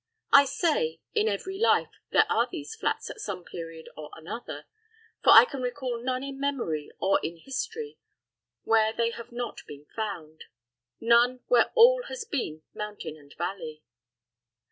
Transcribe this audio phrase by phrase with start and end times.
[0.33, 4.65] I say, in every life there are these flats at some period or another;
[5.23, 7.99] for I can recall none in memory or in history,
[8.63, 10.45] where they have not been found
[10.99, 13.83] none where all has been mountain and valley.